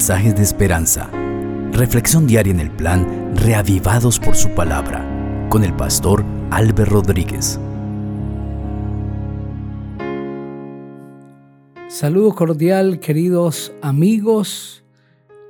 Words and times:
mensajes 0.00 0.34
de 0.34 0.42
esperanza. 0.42 1.10
Reflexión 1.72 2.26
diaria 2.26 2.54
en 2.54 2.60
el 2.60 2.70
plan 2.70 3.36
Reavivados 3.36 4.18
por 4.18 4.34
su 4.34 4.48
palabra 4.54 5.06
con 5.50 5.62
el 5.62 5.76
pastor 5.76 6.24
Álvaro 6.50 6.86
Rodríguez. 6.86 7.60
Saludo 11.90 12.34
cordial, 12.34 12.98
queridos 12.98 13.74
amigos. 13.82 14.84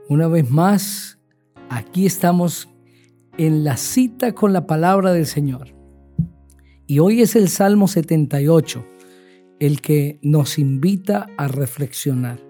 Una 0.09 0.27
vez 0.27 0.51
más, 0.51 1.21
aquí 1.69 2.05
estamos 2.05 2.69
en 3.39 3.62
la 3.62 3.77
cita 3.77 4.35
con 4.35 4.53
la 4.53 4.67
palabra 4.67 5.12
del 5.12 5.27
Señor. 5.27 5.69
Y 6.89 6.98
hoy 6.98 7.23
es 7.23 7.37
el 7.37 7.48
Salmo 7.51 7.87
78, 7.87 8.85
el 9.61 9.80
que 9.80 10.19
nos 10.23 10.59
invita 10.59 11.29
a 11.39 11.47
reflexionar. 11.47 12.50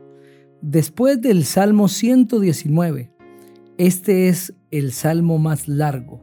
Después 0.63 1.21
del 1.21 1.45
Salmo 1.45 1.89
119, 1.89 3.11
este 3.79 4.29
es 4.29 4.55
el 4.71 4.93
Salmo 4.93 5.39
más 5.39 5.69
largo, 5.69 6.23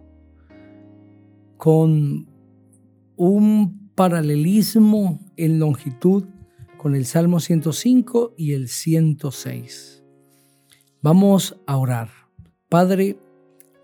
con 1.57 2.27
un 3.15 3.91
paralelismo 3.95 5.19
en 5.37 5.57
longitud 5.59 6.25
con 6.77 6.95
el 6.95 7.05
Salmo 7.05 7.39
105 7.39 8.35
y 8.37 8.53
el 8.53 8.67
106. 8.69 10.03
Vamos 11.01 11.59
a 11.65 11.77
orar. 11.77 12.09
Padre, 12.69 13.17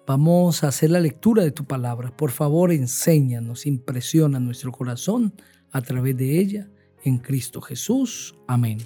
vamos 0.05 0.63
a 0.63 0.67
hacer 0.67 0.91
la 0.91 0.99
lectura 0.99 1.43
de 1.43 1.51
tu 1.51 1.65
palabra. 1.65 2.15
Por 2.15 2.29
favor, 2.29 2.71
enséñanos, 2.71 3.65
impresiona 3.65 4.40
nuestro 4.40 4.71
corazón 4.71 5.34
a 5.71 5.81
través 5.81 6.15
de 6.15 6.40
ella. 6.40 6.70
En 7.04 7.17
Cristo 7.17 7.59
Jesús. 7.59 8.35
Amén. 8.48 8.77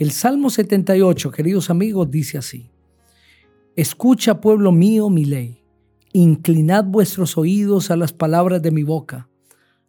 El 0.00 0.12
Salmo 0.12 0.48
78, 0.48 1.30
queridos 1.30 1.68
amigos, 1.68 2.10
dice 2.10 2.38
así. 2.38 2.70
Escucha, 3.76 4.40
pueblo 4.40 4.72
mío, 4.72 5.10
mi 5.10 5.26
ley. 5.26 5.62
Inclinad 6.14 6.86
vuestros 6.86 7.36
oídos 7.36 7.90
a 7.90 7.96
las 7.96 8.14
palabras 8.14 8.62
de 8.62 8.70
mi 8.70 8.82
boca. 8.82 9.28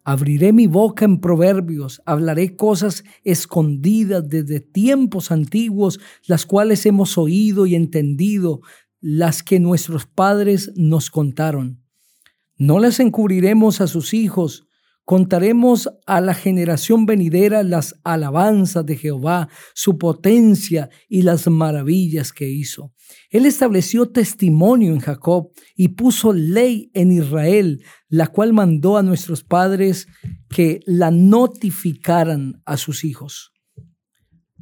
Abriré 0.04 0.52
mi 0.52 0.68
boca 0.68 1.06
en 1.06 1.22
proverbios, 1.22 2.02
hablaré 2.06 2.58
cosas 2.58 3.06
escondidas 3.24 4.28
desde 4.28 4.60
tiempos 4.60 5.32
antiguos, 5.32 6.02
las 6.26 6.46
cuales 6.46 6.86
hemos 6.86 7.18
oído 7.18 7.66
y 7.66 7.76
entendido, 7.76 8.60
las 9.00 9.44
que 9.44 9.62
nuestros 9.62 10.08
padres 10.08 10.74
nos 10.76 11.10
contaron. 11.10 11.86
No 12.58 12.80
las 12.80 13.00
encubriremos 13.00 13.80
a 13.80 13.88
sus 13.88 14.14
hijos, 14.14 14.68
Contaremos 15.12 15.90
a 16.06 16.22
la 16.22 16.34
generación 16.34 17.06
venidera 17.06 17.64
las 17.64 18.00
alabanzas 18.06 18.86
de 18.86 18.96
Jehová, 18.96 19.50
su 19.74 19.98
potencia 19.98 20.90
y 21.10 21.24
las 21.24 21.50
maravillas 21.50 22.32
que 22.32 22.50
hizo. 22.50 22.94
Él 23.30 23.46
estableció 23.46 24.10
testimonio 24.10 24.94
en 24.94 25.02
Jacob 25.02 25.52
y 25.76 25.90
puso 25.90 26.32
ley 26.32 26.92
en 26.94 27.12
Israel, 27.12 27.84
la 28.08 28.28
cual 28.28 28.54
mandó 28.54 28.96
a 28.96 29.04
nuestros 29.04 29.44
padres 29.44 30.08
que 30.48 30.80
la 30.86 31.12
notificaran 31.12 32.62
a 32.66 32.78
sus 32.78 33.04
hijos, 33.04 33.52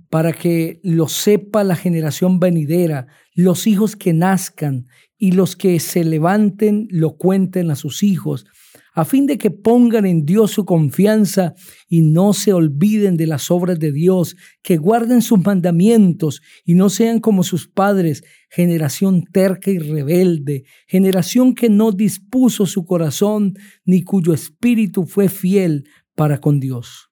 para 0.09 0.33
que 0.33 0.79
lo 0.81 1.09
sepa 1.09 1.63
la 1.63 1.75
generación 1.75 2.39
venidera, 2.39 3.05
los 3.35 3.67
hijos 3.67 3.95
que 3.95 4.13
nazcan 4.13 4.87
y 5.15 5.33
los 5.33 5.55
que 5.55 5.79
se 5.79 6.03
levanten 6.03 6.87
lo 6.89 7.17
cuenten 7.17 7.69
a 7.69 7.75
sus 7.75 8.01
hijos 8.01 8.47
a 8.93 9.05
fin 9.05 9.25
de 9.25 9.37
que 9.37 9.51
pongan 9.51 10.05
en 10.05 10.25
Dios 10.25 10.51
su 10.51 10.65
confianza 10.65 11.53
y 11.87 12.01
no 12.01 12.33
se 12.33 12.53
olviden 12.53 13.17
de 13.17 13.27
las 13.27 13.51
obras 13.51 13.79
de 13.79 13.91
Dios, 13.91 14.35
que 14.61 14.77
guarden 14.77 15.21
sus 15.21 15.43
mandamientos 15.43 16.41
y 16.65 16.73
no 16.73 16.89
sean 16.89 17.19
como 17.19 17.43
sus 17.43 17.67
padres, 17.67 18.23
generación 18.49 19.23
terca 19.31 19.71
y 19.71 19.79
rebelde, 19.79 20.63
generación 20.87 21.55
que 21.55 21.69
no 21.69 21.91
dispuso 21.91 22.65
su 22.65 22.85
corazón 22.85 23.53
ni 23.85 24.03
cuyo 24.03 24.33
espíritu 24.33 25.05
fue 25.05 25.29
fiel 25.29 25.85
para 26.15 26.39
con 26.39 26.59
Dios. 26.59 27.09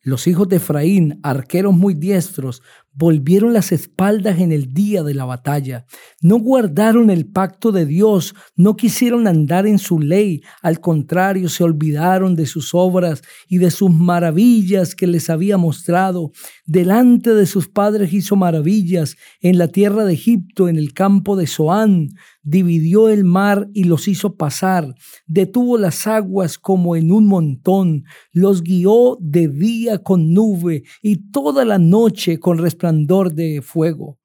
Los 0.00 0.26
hijos 0.26 0.48
de 0.48 0.56
Efraín, 0.56 1.20
arqueros 1.22 1.74
muy 1.74 1.92
diestros, 1.92 2.62
volvieron 2.98 3.52
las 3.52 3.70
espaldas 3.70 4.40
en 4.40 4.50
el 4.50 4.74
día 4.74 5.04
de 5.04 5.14
la 5.14 5.24
batalla. 5.24 5.86
No 6.20 6.38
guardaron 6.38 7.10
el 7.10 7.26
pacto 7.26 7.70
de 7.70 7.86
Dios, 7.86 8.34
no 8.56 8.74
quisieron 8.74 9.28
andar 9.28 9.68
en 9.68 9.78
su 9.78 10.00
ley, 10.00 10.42
al 10.62 10.80
contrario, 10.80 11.48
se 11.48 11.62
olvidaron 11.62 12.34
de 12.34 12.46
sus 12.46 12.74
obras 12.74 13.22
y 13.48 13.58
de 13.58 13.70
sus 13.70 13.90
maravillas 13.90 14.96
que 14.96 15.06
les 15.06 15.30
había 15.30 15.56
mostrado. 15.56 16.32
Delante 16.66 17.34
de 17.34 17.46
sus 17.46 17.68
padres 17.68 18.12
hizo 18.12 18.34
maravillas 18.34 19.14
en 19.40 19.58
la 19.58 19.68
tierra 19.68 20.04
de 20.04 20.14
Egipto, 20.14 20.68
en 20.68 20.76
el 20.76 20.92
campo 20.92 21.36
de 21.36 21.46
Zoán 21.46 22.08
dividió 22.42 23.10
el 23.10 23.24
mar 23.24 23.68
y 23.74 23.84
los 23.84 24.08
hizo 24.08 24.36
pasar, 24.36 24.94
detuvo 25.26 25.76
las 25.76 26.06
aguas 26.06 26.56
como 26.58 26.96
en 26.96 27.12
un 27.12 27.26
montón, 27.26 28.04
los 28.32 28.62
guió 28.62 29.18
de 29.20 29.48
día 29.48 29.98
con 29.98 30.32
nube 30.32 30.84
y 31.02 31.30
toda 31.30 31.66
la 31.66 31.78
noche 31.78 32.40
con 32.40 32.56
resplandor 32.56 32.87
de 32.92 33.62
fuego. 33.62 34.18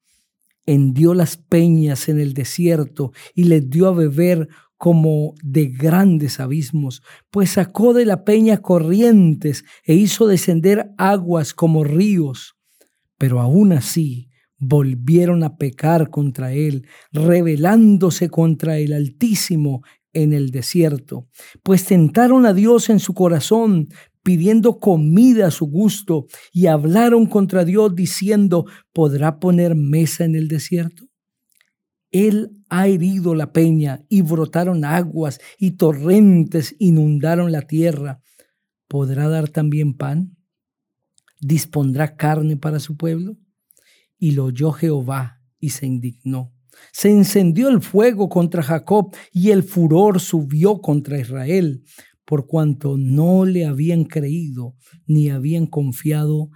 Hendió 0.66 1.14
las 1.14 1.36
peñas 1.36 2.08
en 2.08 2.18
el 2.18 2.32
desierto 2.32 3.12
y 3.34 3.44
les 3.44 3.68
dio 3.68 3.88
a 3.88 3.92
beber 3.92 4.48
como 4.76 5.34
de 5.42 5.66
grandes 5.66 6.40
abismos, 6.40 7.02
pues 7.30 7.50
sacó 7.50 7.94
de 7.94 8.04
la 8.04 8.24
peña 8.24 8.58
corrientes 8.58 9.64
e 9.84 9.94
hizo 9.94 10.26
descender 10.26 10.90
aguas 10.98 11.54
como 11.54 11.84
ríos. 11.84 12.56
Pero 13.18 13.40
aún 13.40 13.72
así, 13.72 14.28
volvieron 14.58 15.42
a 15.42 15.56
pecar 15.56 16.10
contra 16.10 16.52
él, 16.52 16.86
rebelándose 17.12 18.28
contra 18.28 18.78
el 18.78 18.92
Altísimo 18.92 19.82
en 20.12 20.32
el 20.32 20.50
desierto, 20.50 21.28
pues 21.62 21.84
tentaron 21.84 22.46
a 22.46 22.54
Dios 22.54 22.88
en 22.88 23.00
su 23.00 23.14
corazón, 23.14 23.88
pidiendo 24.24 24.80
comida 24.80 25.46
a 25.46 25.50
su 25.52 25.66
gusto, 25.66 26.26
y 26.52 26.66
hablaron 26.66 27.26
contra 27.26 27.64
Dios 27.64 27.94
diciendo, 27.94 28.64
¿podrá 28.92 29.38
poner 29.38 29.76
mesa 29.76 30.24
en 30.24 30.34
el 30.34 30.48
desierto? 30.48 31.04
Él 32.10 32.52
ha 32.68 32.86
herido 32.86 33.34
la 33.34 33.52
peña 33.52 34.04
y 34.08 34.22
brotaron 34.22 34.84
aguas 34.84 35.40
y 35.58 35.72
torrentes 35.72 36.74
inundaron 36.78 37.52
la 37.52 37.62
tierra. 37.62 38.20
¿Podrá 38.86 39.28
dar 39.28 39.48
también 39.48 39.94
pan? 39.94 40.36
¿Dispondrá 41.40 42.16
carne 42.16 42.56
para 42.56 42.78
su 42.78 42.96
pueblo? 42.96 43.36
Y 44.16 44.30
lo 44.30 44.44
oyó 44.44 44.70
Jehová 44.70 45.40
y 45.58 45.70
se 45.70 45.86
indignó. 45.86 46.52
Se 46.92 47.10
encendió 47.10 47.68
el 47.68 47.82
fuego 47.82 48.28
contra 48.28 48.62
Jacob 48.62 49.14
y 49.32 49.50
el 49.50 49.64
furor 49.64 50.20
subió 50.20 50.80
contra 50.80 51.18
Israel, 51.18 51.82
por 52.24 52.46
cuanto 52.46 52.96
no 52.96 53.44
le 53.44 53.66
habían 53.66 54.04
creído 54.04 54.74
ni 55.06 55.30
habían 55.30 55.66
confiado 55.66 56.50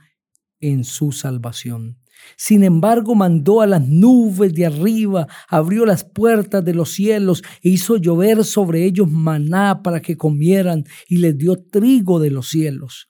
en 0.61 0.85
su 0.85 1.13
salvación. 1.13 1.99
Sin 2.37 2.65
embargo, 2.65 3.15
mandó 3.15 3.61
a 3.61 3.67
las 3.67 3.87
nubes 3.87 4.53
de 4.53 4.67
arriba, 4.67 5.29
abrió 5.49 5.87
las 5.87 6.05
puertas 6.05 6.65
de 6.65 6.75
los 6.75 6.91
cielos 6.91 7.43
e 7.63 7.71
hizo 7.71 7.97
llover 7.97 8.45
sobre 8.45 8.85
ellos 8.85 9.09
maná 9.09 9.83
para 9.83 10.01
que 10.01 10.17
comieran 10.17 10.85
y 11.09 11.19
les 11.19 11.39
dio 11.39 11.57
trigo 11.57 12.19
de 12.19 12.31
los 12.31 12.49
cielos. 12.49 13.09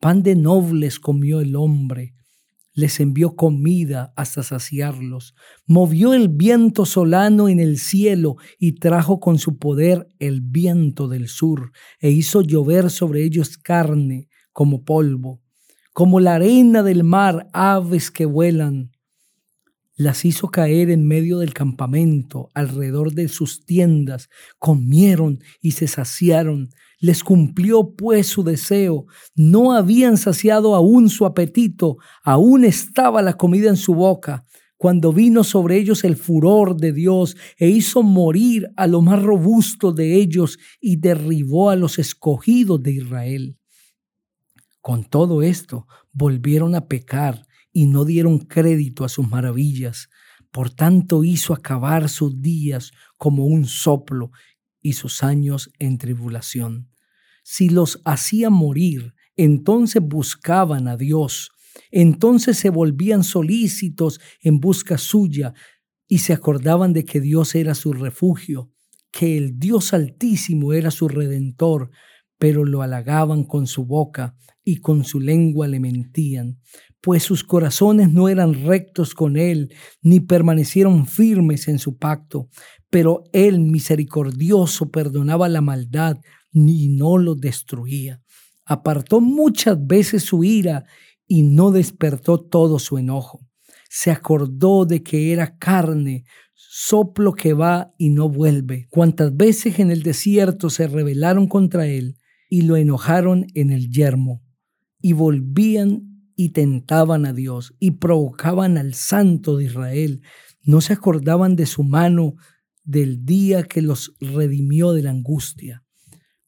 Pan 0.00 0.22
de 0.22 0.34
nobles 0.34 0.98
comió 0.98 1.40
el 1.40 1.54
hombre 1.54 2.14
les 2.72 3.00
envió 3.00 3.36
comida 3.36 4.12
hasta 4.16 4.42
saciarlos, 4.42 5.34
movió 5.66 6.14
el 6.14 6.28
viento 6.28 6.86
solano 6.86 7.48
en 7.48 7.60
el 7.60 7.78
cielo 7.78 8.36
y 8.58 8.72
trajo 8.72 9.20
con 9.20 9.38
su 9.38 9.58
poder 9.58 10.08
el 10.18 10.40
viento 10.40 11.08
del 11.08 11.28
sur, 11.28 11.72
e 11.98 12.10
hizo 12.10 12.42
llover 12.42 12.90
sobre 12.90 13.24
ellos 13.24 13.58
carne 13.58 14.28
como 14.52 14.84
polvo, 14.84 15.40
como 15.92 16.20
la 16.20 16.36
arena 16.36 16.82
del 16.82 17.04
mar, 17.04 17.48
aves 17.52 18.10
que 18.10 18.24
vuelan. 18.24 18.92
Las 19.96 20.24
hizo 20.24 20.48
caer 20.48 20.88
en 20.90 21.06
medio 21.06 21.38
del 21.40 21.52
campamento, 21.52 22.48
alrededor 22.54 23.12
de 23.12 23.28
sus 23.28 23.66
tiendas, 23.66 24.30
comieron 24.58 25.40
y 25.60 25.72
se 25.72 25.88
saciaron, 25.88 26.70
les 27.00 27.24
cumplió 27.24 27.94
pues 27.96 28.28
su 28.28 28.44
deseo. 28.44 29.06
No 29.34 29.72
habían 29.72 30.16
saciado 30.16 30.74
aún 30.74 31.08
su 31.08 31.26
apetito, 31.26 31.96
aún 32.22 32.64
estaba 32.64 33.22
la 33.22 33.34
comida 33.34 33.70
en 33.70 33.76
su 33.76 33.94
boca, 33.94 34.44
cuando 34.76 35.12
vino 35.12 35.44
sobre 35.44 35.76
ellos 35.76 36.04
el 36.04 36.16
furor 36.16 36.76
de 36.76 36.92
Dios 36.92 37.36
e 37.58 37.68
hizo 37.68 38.02
morir 38.02 38.70
a 38.76 38.86
lo 38.86 39.02
más 39.02 39.22
robusto 39.22 39.92
de 39.92 40.14
ellos 40.14 40.58
y 40.80 40.96
derribó 40.96 41.70
a 41.70 41.76
los 41.76 41.98
escogidos 41.98 42.82
de 42.82 42.92
Israel. 42.92 43.56
Con 44.80 45.04
todo 45.04 45.42
esto, 45.42 45.86
volvieron 46.12 46.74
a 46.74 46.86
pecar 46.86 47.46
y 47.72 47.86
no 47.86 48.04
dieron 48.04 48.38
crédito 48.38 49.04
a 49.04 49.08
sus 49.08 49.28
maravillas. 49.28 50.08
Por 50.50 50.70
tanto 50.70 51.22
hizo 51.24 51.52
acabar 51.52 52.08
sus 52.08 52.40
días 52.40 52.92
como 53.16 53.46
un 53.46 53.66
soplo 53.66 54.32
y 54.82 54.94
sus 54.94 55.22
años 55.22 55.70
en 55.78 55.98
tribulación. 55.98 56.90
Si 57.42 57.68
los 57.68 58.00
hacía 58.04 58.50
morir, 58.50 59.14
entonces 59.36 60.02
buscaban 60.02 60.88
a 60.88 60.96
Dios 60.96 61.50
Entonces 61.90 62.58
se 62.58 62.70
volvían 62.70 63.24
solícitos 63.24 64.20
en 64.42 64.60
busca 64.60 64.98
suya 64.98 65.54
y 66.08 66.18
se 66.18 66.32
acordaban 66.32 66.92
de 66.92 67.04
que 67.04 67.20
Dios 67.20 67.54
era 67.54 67.74
su 67.74 67.92
refugio, 67.92 68.72
que 69.12 69.36
el 69.36 69.58
Dios 69.58 69.92
altísimo 69.92 70.72
era 70.72 70.90
su 70.90 71.08
redentor, 71.08 71.90
pero 72.38 72.64
lo 72.64 72.82
halagaban 72.82 73.44
con 73.44 73.66
su 73.66 73.84
boca 73.84 74.36
y 74.64 74.76
con 74.78 75.04
su 75.04 75.20
lengua 75.20 75.68
le 75.68 75.80
mentían, 75.80 76.60
pues 77.00 77.22
sus 77.22 77.44
corazones 77.44 78.12
no 78.12 78.28
eran 78.28 78.64
rectos 78.64 79.14
con 79.14 79.36
él, 79.36 79.72
ni 80.02 80.20
permanecieron 80.20 81.06
firmes 81.06 81.68
en 81.68 81.78
su 81.78 81.96
pacto. 81.96 82.48
Pero 82.90 83.24
él, 83.32 83.60
misericordioso, 83.60 84.90
perdonaba 84.90 85.48
la 85.48 85.60
maldad, 85.60 86.18
ni 86.52 86.88
no 86.88 87.16
lo 87.18 87.34
destruía. 87.34 88.20
Apartó 88.64 89.20
muchas 89.20 89.84
veces 89.86 90.24
su 90.24 90.44
ira 90.44 90.84
y 91.26 91.42
no 91.42 91.70
despertó 91.70 92.40
todo 92.40 92.78
su 92.78 92.98
enojo. 92.98 93.40
Se 93.88 94.10
acordó 94.10 94.84
de 94.84 95.02
que 95.02 95.32
era 95.32 95.56
carne, 95.56 96.24
soplo 96.54 97.32
que 97.32 97.54
va 97.54 97.92
y 97.98 98.10
no 98.10 98.28
vuelve. 98.28 98.86
Cuantas 98.90 99.36
veces 99.36 99.78
en 99.78 99.90
el 99.90 100.02
desierto 100.02 100.70
se 100.70 100.86
rebelaron 100.86 101.48
contra 101.48 101.86
él 101.86 102.16
y 102.48 102.62
lo 102.62 102.76
enojaron 102.76 103.46
en 103.54 103.70
el 103.70 103.90
yermo, 103.90 104.42
y 105.00 105.12
volvían 105.12 106.09
y 106.40 106.48
tentaban 106.48 107.26
a 107.26 107.34
Dios 107.34 107.74
y 107.80 107.90
provocaban 107.90 108.78
al 108.78 108.94
Santo 108.94 109.58
de 109.58 109.64
Israel. 109.64 110.22
No 110.62 110.80
se 110.80 110.94
acordaban 110.94 111.54
de 111.54 111.66
su 111.66 111.82
mano 111.82 112.36
del 112.82 113.26
día 113.26 113.62
que 113.64 113.82
los 113.82 114.14
redimió 114.20 114.94
de 114.94 115.02
la 115.02 115.10
angustia, 115.10 115.84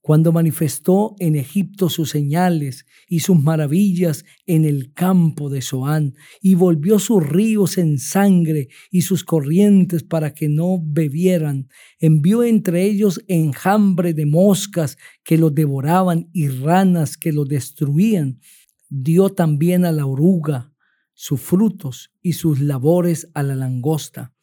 cuando 0.00 0.32
manifestó 0.32 1.14
en 1.18 1.36
Egipto 1.36 1.90
sus 1.90 2.08
señales 2.08 2.86
y 3.06 3.20
sus 3.20 3.38
maravillas 3.38 4.24
en 4.46 4.64
el 4.64 4.94
campo 4.94 5.50
de 5.50 5.60
Zoán, 5.60 6.14
y 6.40 6.54
volvió 6.54 6.98
sus 6.98 7.22
ríos 7.22 7.76
en 7.76 7.98
sangre 7.98 8.68
y 8.90 9.02
sus 9.02 9.24
corrientes 9.24 10.04
para 10.04 10.32
que 10.32 10.48
no 10.48 10.78
bebieran. 10.82 11.68
Envió 11.98 12.44
entre 12.44 12.86
ellos 12.86 13.22
enjambre 13.28 14.14
de 14.14 14.24
moscas 14.24 14.96
que 15.22 15.36
los 15.36 15.54
devoraban 15.54 16.30
y 16.32 16.48
ranas 16.48 17.18
que 17.18 17.30
los 17.30 17.46
destruían 17.46 18.40
dio 18.94 19.30
también 19.30 19.86
a 19.86 19.92
la 19.92 20.04
oruga 20.04 20.74
sus 21.14 21.40
frutos 21.40 22.12
y 22.20 22.34
sus 22.34 22.60
labores 22.60 23.30
a 23.32 23.42
la 23.42 23.54
langosta. 23.54 24.34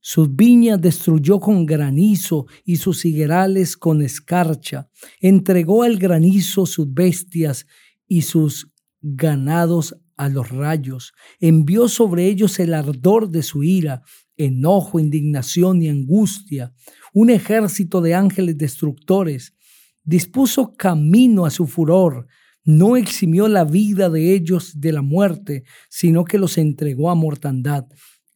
Sus 0.00 0.34
viñas 0.34 0.80
destruyó 0.80 1.38
con 1.38 1.66
granizo 1.66 2.46
y 2.64 2.76
sus 2.76 3.04
higuerales 3.04 3.76
con 3.76 4.02
escarcha. 4.02 4.88
Entregó 5.20 5.82
al 5.82 5.98
granizo 5.98 6.66
sus 6.66 6.92
bestias 6.92 7.66
y 8.08 8.22
sus 8.22 8.72
ganados 9.02 9.96
a 10.16 10.28
los 10.28 10.48
rayos. 10.48 11.12
Envió 11.38 11.86
sobre 11.88 12.26
ellos 12.26 12.58
el 12.58 12.74
ardor 12.74 13.30
de 13.30 13.42
su 13.42 13.62
ira, 13.62 14.02
enojo, 14.36 14.98
indignación 14.98 15.82
y 15.82 15.88
angustia. 15.88 16.72
Un 17.12 17.30
ejército 17.30 18.00
de 18.00 18.14
ángeles 18.14 18.56
destructores. 18.58 19.54
Dispuso 20.02 20.74
camino 20.76 21.44
a 21.44 21.50
su 21.50 21.66
furor 21.66 22.26
no 22.64 22.96
eximió 22.96 23.48
la 23.48 23.64
vida 23.64 24.10
de 24.10 24.34
ellos 24.34 24.80
de 24.80 24.92
la 24.92 25.02
muerte, 25.02 25.64
sino 25.88 26.24
que 26.24 26.38
los 26.38 26.58
entregó 26.58 27.10
a 27.10 27.14
mortandad. 27.14 27.86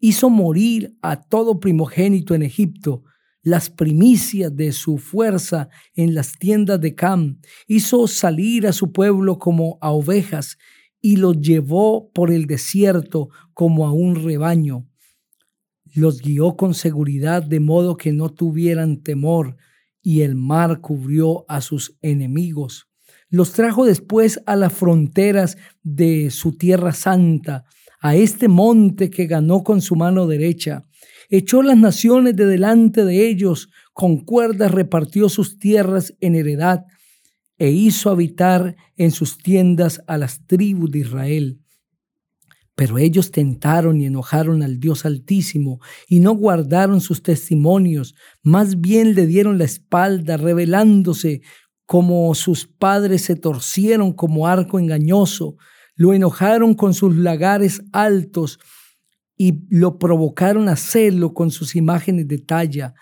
Hizo 0.00 0.30
morir 0.30 0.96
a 1.02 1.22
todo 1.22 1.60
primogénito 1.60 2.34
en 2.34 2.42
Egipto, 2.42 3.04
las 3.42 3.68
primicias 3.68 4.54
de 4.56 4.72
su 4.72 4.96
fuerza 4.96 5.68
en 5.94 6.14
las 6.14 6.32
tiendas 6.38 6.80
de 6.80 6.94
Cam. 6.94 7.40
Hizo 7.66 8.06
salir 8.06 8.66
a 8.66 8.72
su 8.72 8.92
pueblo 8.92 9.38
como 9.38 9.78
a 9.82 9.90
ovejas 9.90 10.56
y 11.00 11.16
los 11.16 11.38
llevó 11.40 12.10
por 12.12 12.30
el 12.30 12.46
desierto 12.46 13.28
como 13.52 13.86
a 13.86 13.92
un 13.92 14.16
rebaño. 14.16 14.88
Los 15.94 16.22
guió 16.22 16.56
con 16.56 16.72
seguridad 16.72 17.42
de 17.42 17.60
modo 17.60 17.98
que 17.98 18.12
no 18.12 18.30
tuvieran 18.30 19.02
temor 19.02 19.56
y 20.02 20.22
el 20.22 20.34
mar 20.34 20.80
cubrió 20.80 21.44
a 21.46 21.60
sus 21.60 21.96
enemigos 22.00 22.88
los 23.34 23.50
trajo 23.50 23.84
después 23.84 24.40
a 24.46 24.54
las 24.54 24.72
fronteras 24.72 25.58
de 25.82 26.30
su 26.30 26.56
tierra 26.56 26.92
santa, 26.92 27.64
a 28.00 28.14
este 28.14 28.46
monte 28.46 29.10
que 29.10 29.26
ganó 29.26 29.64
con 29.64 29.80
su 29.82 29.96
mano 29.96 30.28
derecha. 30.28 30.84
Echó 31.30 31.60
las 31.64 31.76
naciones 31.76 32.36
de 32.36 32.46
delante 32.46 33.04
de 33.04 33.26
ellos, 33.26 33.70
con 33.92 34.18
cuerdas 34.18 34.70
repartió 34.70 35.28
sus 35.28 35.58
tierras 35.58 36.14
en 36.20 36.36
heredad, 36.36 36.84
e 37.58 37.70
hizo 37.70 38.08
habitar 38.10 38.76
en 38.96 39.10
sus 39.10 39.36
tiendas 39.38 40.00
a 40.06 40.16
las 40.16 40.46
tribus 40.46 40.92
de 40.92 41.00
Israel. 41.00 41.60
Pero 42.76 42.98
ellos 42.98 43.32
tentaron 43.32 44.00
y 44.00 44.06
enojaron 44.06 44.62
al 44.62 44.78
Dios 44.78 45.04
Altísimo 45.04 45.80
y 46.08 46.20
no 46.20 46.32
guardaron 46.32 47.00
sus 47.00 47.20
testimonios, 47.20 48.14
más 48.44 48.80
bien 48.80 49.16
le 49.16 49.26
dieron 49.26 49.58
la 49.58 49.64
espalda, 49.64 50.36
rebelándose 50.36 51.42
como 51.86 52.34
sus 52.34 52.66
padres 52.66 53.22
se 53.22 53.36
torcieron 53.36 54.12
como 54.12 54.46
arco 54.46 54.78
engañoso, 54.78 55.56
lo 55.94 56.12
enojaron 56.12 56.74
con 56.74 56.94
sus 56.94 57.16
lagares 57.16 57.82
altos 57.92 58.58
y 59.36 59.60
lo 59.68 59.98
provocaron 59.98 60.68
a 60.68 60.76
celo 60.76 61.34
con 61.34 61.50
sus 61.50 61.76
imágenes 61.76 62.26
de 62.28 62.38
talla. 62.38 62.94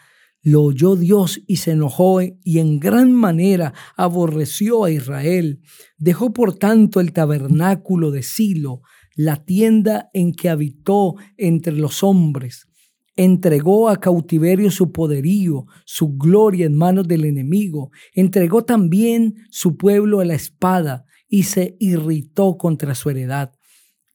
Lo 0.43 0.62
oyó 0.62 0.96
Dios 0.96 1.40
y 1.46 1.56
se 1.56 1.73
enojó 1.73 2.20
y 2.20 2.58
en 2.58 2.81
gran 2.81 3.12
manera 3.12 3.73
aborreció 3.96 4.84
a 4.84 4.90
Israel. 4.90 5.61
Dejó 5.99 6.32
por 6.32 6.58
tanto 6.58 7.00
el 7.00 7.12
tabernáculo 7.12 8.11
de 8.11 8.23
Silo, 8.23 8.82
la 9.14 9.44
tienda 9.44 10.11
en 10.12 10.32
que 10.32 10.49
habitó 10.49 11.14
entre 11.37 11.75
los 11.75 12.02
hombres 12.02 12.67
entregó 13.16 13.88
a 13.88 13.98
cautiverio 13.98 14.70
su 14.70 14.92
poderío, 14.92 15.66
su 15.84 16.16
gloria 16.16 16.66
en 16.66 16.74
manos 16.74 17.06
del 17.06 17.24
enemigo, 17.24 17.90
entregó 18.14 18.64
también 18.64 19.34
su 19.50 19.76
pueblo 19.76 20.20
a 20.20 20.24
la 20.24 20.34
espada 20.34 21.04
y 21.28 21.44
se 21.44 21.76
irritó 21.78 22.56
contra 22.56 22.94
su 22.94 23.10
heredad. 23.10 23.52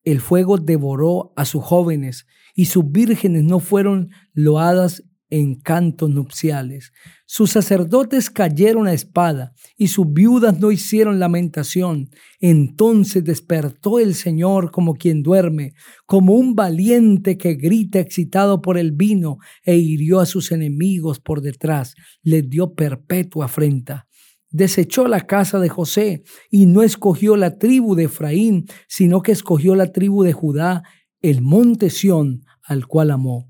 El 0.03 0.21
fuego 0.21 0.57
devoró 0.57 1.33
a 1.35 1.45
sus 1.45 1.63
jóvenes 1.63 2.25
y 2.55 2.65
sus 2.65 2.89
vírgenes 2.91 3.43
no 3.43 3.59
fueron 3.59 4.09
loadas 4.33 5.03
en 5.29 5.55
cantos 5.55 6.09
nupciales. 6.09 6.93
Sus 7.25 7.51
sacerdotes 7.51 8.29
cayeron 8.29 8.87
a 8.87 8.93
espada 8.93 9.53
y 9.75 9.87
sus 9.87 10.11
viudas 10.11 10.59
no 10.59 10.71
hicieron 10.71 11.19
lamentación. 11.19 12.09
Entonces 12.39 13.23
despertó 13.23 13.99
el 13.99 14.15
Señor 14.15 14.71
como 14.71 14.95
quien 14.95 15.23
duerme, 15.23 15.73
como 16.05 16.35
un 16.35 16.55
valiente 16.55 17.37
que 17.37 17.55
grita 17.55 17.99
excitado 17.99 18.61
por 18.61 18.77
el 18.77 18.93
vino 18.93 19.37
e 19.63 19.75
hirió 19.75 20.19
a 20.19 20.25
sus 20.25 20.51
enemigos 20.51 21.19
por 21.19 21.41
detrás, 21.41 21.95
les 22.23 22.49
dio 22.49 22.73
perpetua 22.73 23.45
afrenta. 23.45 24.07
Desechó 24.49 25.09
la 25.09 25.27
casa 25.27 25.59
de 25.59 25.67
José 25.67 26.23
y 26.49 26.67
no 26.67 26.81
escogió 26.81 27.35
la 27.35 27.57
tribu 27.57 27.95
de 27.95 28.05
Efraín, 28.05 28.65
sino 28.87 29.21
que 29.21 29.33
escogió 29.33 29.75
la 29.75 29.91
tribu 29.91 30.23
de 30.23 30.31
Judá, 30.31 30.83
el 31.21 31.41
monte 31.41 31.89
Sión, 31.89 32.45
al 32.63 32.87
cual 32.87 33.11
amó 33.11 33.49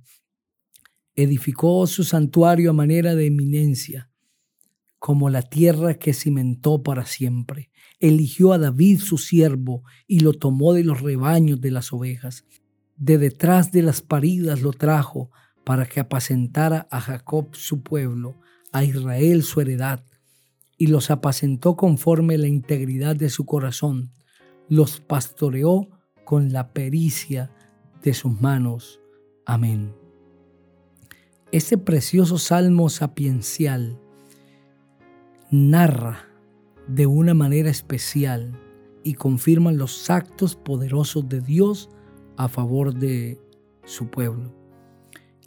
edificó 1.17 1.85
su 1.87 2.03
santuario 2.03 2.69
a 2.69 2.73
manera 2.73 3.15
de 3.15 3.25
eminencia, 3.25 4.09
como 4.99 5.29
la 5.29 5.41
tierra 5.41 5.95
que 5.95 6.13
cimentó 6.13 6.83
para 6.83 7.05
siempre. 7.05 7.71
Eligió 7.99 8.53
a 8.53 8.59
David 8.59 8.99
su 8.99 9.17
siervo 9.17 9.83
y 10.05 10.19
lo 10.19 10.33
tomó 10.33 10.73
de 10.73 10.83
los 10.83 11.01
rebaños 11.01 11.59
de 11.59 11.71
las 11.71 11.91
ovejas. 11.91 12.45
De 12.95 13.17
detrás 13.17 13.71
de 13.71 13.81
las 13.81 14.01
paridas 14.01 14.61
lo 14.61 14.71
trajo 14.71 15.31
para 15.65 15.85
que 15.87 15.99
apacentara 15.99 16.87
a 16.91 17.01
Jacob 17.01 17.49
su 17.53 17.81
pueblo, 17.81 18.39
a 18.71 18.83
Israel 18.83 19.43
su 19.43 19.59
heredad, 19.59 20.05
y 20.77 20.87
los 20.87 21.09
apacentó 21.09 21.75
conforme 21.75 22.37
la 22.37 22.47
integridad 22.47 23.15
de 23.15 23.31
su 23.31 23.45
corazón. 23.45 24.11
Los 24.69 24.99
pastoreó 24.99 25.89
con 26.25 26.53
la 26.53 26.73
pericia 26.73 27.51
de 28.03 28.13
sus 28.13 28.39
manos. 28.39 28.99
Amén. 29.45 30.06
Ese 31.53 31.77
precioso 31.77 32.37
salmo 32.37 32.89
sapiencial 32.89 33.97
narra 35.49 36.25
de 36.89 37.07
una 37.07 37.33
manera 37.33 37.69
especial 37.69 38.59
y 39.05 39.13
confirma 39.13 39.71
los 39.71 40.09
actos 40.09 40.57
poderosos 40.57 41.29
de 41.29 41.39
Dios 41.39 41.89
a 42.35 42.49
favor 42.49 42.93
de 42.93 43.39
su 43.85 44.07
pueblo. 44.09 44.53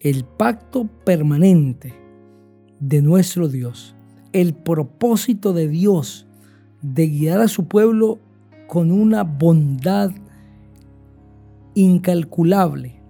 El 0.00 0.24
pacto 0.24 0.86
permanente 1.04 1.92
de 2.78 3.02
nuestro 3.02 3.48
Dios, 3.48 3.94
el 4.32 4.54
propósito 4.54 5.52
de 5.52 5.68
Dios 5.68 6.26
de 6.80 7.08
guiar 7.08 7.42
a 7.42 7.48
su 7.48 7.68
pueblo 7.68 8.18
con 8.68 8.90
una 8.90 9.22
bondad 9.22 10.12
incalculable, 11.74 13.02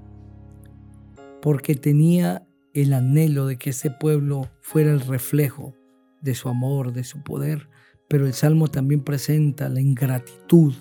porque 1.40 1.76
tenía 1.76 2.44
el 2.75 2.93
anhelo 2.93 3.47
de 3.47 3.57
que 3.57 3.71
ese 3.71 3.91
pueblo 3.91 4.49
fuera 4.61 4.93
el 4.93 5.00
reflejo 5.00 5.75
de 6.21 6.35
su 6.35 6.49
amor, 6.49 6.93
de 6.93 7.05
su 7.05 7.23
poder, 7.23 7.69
pero 8.09 8.27
el 8.27 8.35
Salmo 8.35 8.69
también 8.69 9.03
presenta 9.03 9.69
la 9.69 9.81
ingratitud 9.81 10.75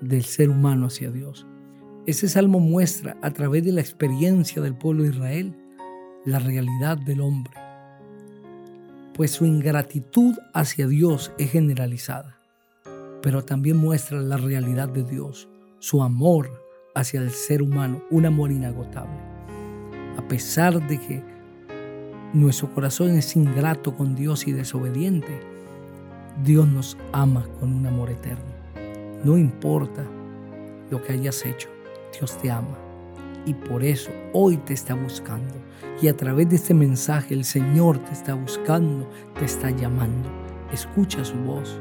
del 0.00 0.24
ser 0.24 0.50
humano 0.50 0.86
hacia 0.86 1.10
Dios. 1.10 1.46
Ese 2.06 2.28
salmo 2.28 2.58
muestra 2.58 3.16
a 3.22 3.30
través 3.30 3.64
de 3.64 3.70
la 3.70 3.80
experiencia 3.80 4.60
del 4.60 4.76
pueblo 4.76 5.04
de 5.04 5.10
Israel 5.10 5.56
la 6.24 6.40
realidad 6.40 6.98
del 6.98 7.20
hombre, 7.20 7.54
pues 9.14 9.30
su 9.30 9.46
ingratitud 9.46 10.36
hacia 10.52 10.88
Dios 10.88 11.32
es 11.38 11.52
generalizada, 11.52 12.38
pero 13.22 13.44
también 13.44 13.76
muestra 13.76 14.20
la 14.20 14.36
realidad 14.36 14.88
de 14.88 15.04
Dios, 15.04 15.48
su 15.78 16.02
amor 16.02 16.50
hacia 16.94 17.20
el 17.20 17.30
ser 17.30 17.62
humano, 17.62 18.02
un 18.10 18.26
amor 18.26 18.50
inagotable. 18.50 19.31
A 20.16 20.22
pesar 20.28 20.86
de 20.86 20.98
que 20.98 21.22
nuestro 22.32 22.72
corazón 22.72 23.10
es 23.10 23.36
ingrato 23.36 23.94
con 23.94 24.14
Dios 24.14 24.46
y 24.46 24.52
desobediente, 24.52 25.40
Dios 26.44 26.66
nos 26.66 26.96
ama 27.12 27.46
con 27.60 27.72
un 27.72 27.86
amor 27.86 28.10
eterno. 28.10 28.44
No 29.24 29.38
importa 29.38 30.04
lo 30.90 31.02
que 31.02 31.12
hayas 31.12 31.44
hecho, 31.46 31.68
Dios 32.18 32.36
te 32.38 32.50
ama. 32.50 32.78
Y 33.44 33.54
por 33.54 33.82
eso 33.82 34.10
hoy 34.32 34.56
te 34.56 34.74
está 34.74 34.94
buscando. 34.94 35.54
Y 36.00 36.08
a 36.08 36.16
través 36.16 36.48
de 36.48 36.56
este 36.56 36.74
mensaje 36.74 37.34
el 37.34 37.44
Señor 37.44 37.98
te 37.98 38.12
está 38.12 38.34
buscando, 38.34 39.08
te 39.38 39.44
está 39.44 39.70
llamando. 39.70 40.28
Escucha 40.72 41.24
su 41.24 41.36
voz. 41.36 41.80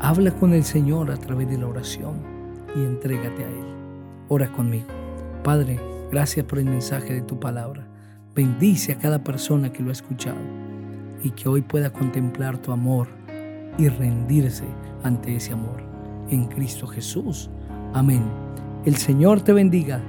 Habla 0.00 0.32
con 0.32 0.52
el 0.52 0.64
Señor 0.64 1.10
a 1.10 1.16
través 1.16 1.48
de 1.48 1.58
la 1.58 1.66
oración 1.66 2.16
y 2.74 2.80
entrégate 2.84 3.44
a 3.44 3.48
Él. 3.48 3.64
Ora 4.28 4.50
conmigo. 4.52 4.86
Padre, 5.44 5.78
gracias 6.12 6.44
por 6.44 6.58
el 6.58 6.66
mensaje 6.66 7.14
de 7.14 7.22
tu 7.22 7.40
palabra. 7.40 7.88
Bendice 8.34 8.92
a 8.92 8.98
cada 8.98 9.24
persona 9.24 9.72
que 9.72 9.82
lo 9.82 9.88
ha 9.88 9.92
escuchado 9.92 10.36
y 11.24 11.30
que 11.30 11.48
hoy 11.48 11.62
pueda 11.62 11.90
contemplar 11.90 12.58
tu 12.58 12.70
amor 12.70 13.08
y 13.78 13.88
rendirse 13.88 14.66
ante 15.02 15.34
ese 15.34 15.54
amor. 15.54 15.82
En 16.28 16.44
Cristo 16.48 16.86
Jesús. 16.86 17.48
Amén. 17.94 18.22
El 18.84 18.96
Señor 18.96 19.40
te 19.40 19.54
bendiga 19.54 20.02